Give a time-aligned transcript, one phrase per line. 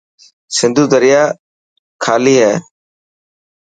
[0.57, 1.21] سنڌو دريا
[2.03, 2.53] خلي هي.